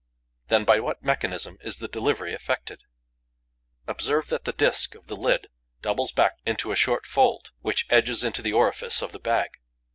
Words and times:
Then 0.47 0.65
by 0.65 0.79
what 0.79 1.03
mechanism 1.03 1.59
is 1.61 1.77
the 1.77 1.87
delivery 1.87 2.33
effected? 2.33 2.81
Observe 3.85 4.29
that 4.29 4.45
the 4.45 4.51
disk 4.51 4.95
of 4.95 5.05
the 5.05 5.15
lid 5.15 5.45
doubles 5.83 6.11
back 6.11 6.39
into 6.43 6.71
a 6.71 6.75
short 6.75 7.05
fold, 7.05 7.51
which 7.59 7.85
edges 7.91 8.23
into 8.23 8.41
the 8.41 8.51
orifice 8.51 9.03
of 9.03 9.11
the 9.11 9.19
bag. 9.19 9.49